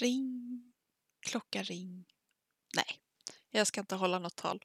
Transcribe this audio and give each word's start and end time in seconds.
Ring, 0.00 0.62
klocka 1.20 1.62
ring. 1.62 2.04
Nej, 2.76 3.00
jag 3.50 3.66
ska 3.66 3.80
inte 3.80 3.94
hålla 3.94 4.18
något 4.18 4.36
tal. 4.36 4.64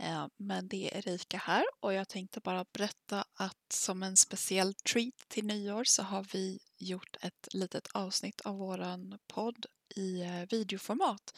Eh, 0.00 0.26
men 0.36 0.68
det 0.68 0.96
är 0.96 1.08
Erika 1.08 1.36
här 1.36 1.64
och 1.80 1.92
jag 1.92 2.08
tänkte 2.08 2.40
bara 2.40 2.64
berätta 2.72 3.24
att 3.34 3.72
som 3.72 4.02
en 4.02 4.16
speciell 4.16 4.74
treat 4.74 5.28
till 5.28 5.46
nyår 5.46 5.84
så 5.84 6.02
har 6.02 6.26
vi 6.32 6.58
gjort 6.78 7.16
ett 7.20 7.48
litet 7.54 7.88
avsnitt 7.92 8.40
av 8.40 8.56
våran 8.56 9.18
podd 9.26 9.66
i 9.96 10.20
eh, 10.22 10.46
videoformat. 10.50 11.34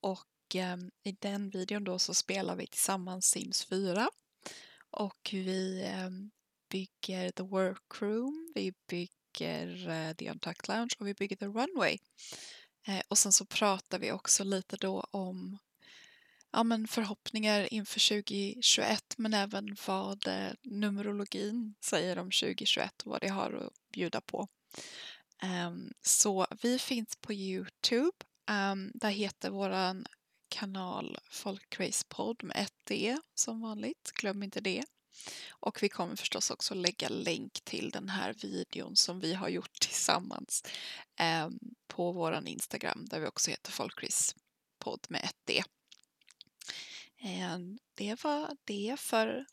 Och 0.00 0.54
ehm, 0.54 0.90
i 1.02 1.12
den 1.12 1.50
videon 1.50 1.84
då 1.84 1.98
så 1.98 2.14
spelar 2.14 2.56
vi 2.56 2.66
tillsammans 2.66 3.26
Sims 3.26 3.64
4 3.64 4.08
och 4.90 5.30
vi 5.32 5.84
ehm, 5.84 6.30
bygger 6.68 7.30
The 7.30 7.42
Workroom, 7.42 8.52
vi 8.54 8.72
bygger 8.88 9.88
eh, 9.88 10.14
The 10.14 10.30
Untucked 10.30 10.68
Lounge 10.68 10.94
och 10.98 11.06
vi 11.06 11.14
bygger 11.14 11.36
The 11.36 11.46
Runway. 11.46 11.98
Eh, 12.84 13.02
och 13.08 13.18
sen 13.18 13.32
så 13.32 13.44
pratar 13.44 13.98
vi 13.98 14.12
också 14.12 14.44
lite 14.44 14.76
då 14.76 15.00
om 15.10 15.58
ja, 16.52 16.62
men 16.62 16.88
förhoppningar 16.88 17.72
inför 17.74 18.22
2021 18.22 19.14
men 19.16 19.34
även 19.34 19.76
vad 19.86 20.28
eh, 20.28 20.52
Numerologin 20.62 21.74
säger 21.80 22.18
om 22.18 22.30
2021 22.30 23.02
och 23.02 23.10
vad 23.10 23.20
det 23.20 23.28
har 23.28 23.52
att 23.52 23.92
bjuda 23.92 24.20
på. 24.20 24.48
Um, 25.42 25.92
så 26.02 26.46
vi 26.62 26.78
finns 26.78 27.16
på 27.16 27.32
Youtube. 27.32 28.16
Um, 28.50 28.92
där 28.94 29.10
heter 29.10 29.50
våran 29.50 30.06
kanal 30.48 31.18
Folkracepodd 31.30 32.44
med 32.44 32.56
ett 32.56 32.74
D 32.84 33.16
som 33.34 33.60
vanligt. 33.60 34.12
Glöm 34.14 34.42
inte 34.42 34.60
det. 34.60 34.84
Och 35.50 35.82
vi 35.82 35.88
kommer 35.88 36.16
förstås 36.16 36.50
också 36.50 36.74
lägga 36.74 37.08
länk 37.08 37.60
till 37.64 37.90
den 37.90 38.08
här 38.08 38.34
videon 38.42 38.96
som 38.96 39.20
vi 39.20 39.34
har 39.34 39.48
gjort 39.48 39.80
tillsammans 39.80 40.64
um, 41.46 41.71
på 42.02 42.12
vår 42.12 42.48
Instagram 42.48 43.06
där 43.10 43.20
vi 43.20 43.26
också 43.26 43.50
heter 43.50 43.72
Folkrispodd 43.72 45.06
med 45.08 45.24
ett 45.24 45.36
D. 45.44 45.62
Eh, 47.18 47.58
det 47.94 48.24
var 48.24 48.56
det 48.64 48.96
för 48.98 49.46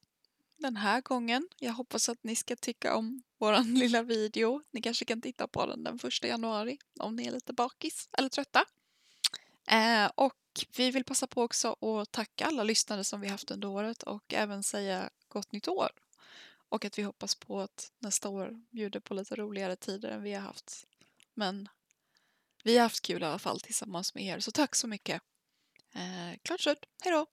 den 0.58 0.76
här 0.76 1.02
gången. 1.02 1.48
Jag 1.60 1.74
hoppas 1.74 2.10
att 2.10 2.24
ni 2.24 2.36
ska 2.36 2.56
tycka 2.56 2.96
om 2.96 3.24
vår 3.38 3.64
lilla 3.80 4.04
video. 4.04 4.64
Ni 4.72 4.82
kanske 4.82 5.06
kan 5.06 5.22
titta 5.22 5.48
på 5.48 5.66
den 5.66 5.84
den 5.84 6.00
första 6.00 6.28
januari 6.28 6.78
om 7.00 7.16
ni 7.16 7.28
är 7.28 7.32
lite 7.32 7.54
bakis 7.54 8.10
eller 8.18 8.30
trötta. 8.30 8.66
Eh, 9.68 10.12
och 10.16 10.36
vi 10.78 10.92
vill 10.92 11.04
passa 11.04 11.28
på 11.28 11.44
också 11.44 11.76
att 11.82 12.12
tacka 12.12 12.46
alla 12.46 12.64
lyssnare 12.64 13.04
som 13.04 13.22
vi 13.22 13.28
haft 13.28 13.52
under 13.52 13.68
året 13.68 14.04
och 14.04 14.34
även 14.34 14.64
säga 14.64 15.10
gott 15.28 15.52
nytt 15.52 15.68
år. 15.68 15.90
Och 16.70 16.86
att 16.86 17.00
vi 17.00 17.04
hoppas 17.04 17.36
på 17.36 17.60
att 17.60 17.92
nästa 18.00 18.30
år 18.30 18.62
bjuder 18.72 19.00
på 19.00 19.14
lite 19.14 19.36
roligare 19.36 19.76
tider 19.76 20.10
än 20.10 20.24
vi 20.24 20.34
har 20.34 20.42
haft. 20.42 20.88
Men 21.34 21.70
vi 22.64 22.78
har 22.78 22.84
haft 22.84 23.02
kul 23.02 23.22
i 23.22 23.26
alla 23.26 23.40
fall 23.40 23.60
tillsammans 23.60 24.16
med 24.16 24.24
er, 24.24 24.40
så 24.40 24.52
tack 24.52 24.76
så 24.76 24.88
mycket. 24.88 25.22
Eh, 25.96 26.38
klart 26.44 26.62
slut, 26.62 26.86
hej 27.04 27.12
då! 27.12 27.26